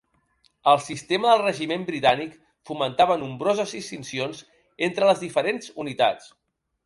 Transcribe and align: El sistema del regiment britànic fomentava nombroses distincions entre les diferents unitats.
El 0.69 0.79
sistema 0.85 1.27
del 1.33 1.41
regiment 1.41 1.83
britànic 1.89 2.31
fomentava 2.69 3.17
nombroses 3.25 3.75
distincions 3.79 4.41
entre 4.87 5.11
les 5.11 5.21
diferents 5.27 5.69
unitats. 5.85 6.33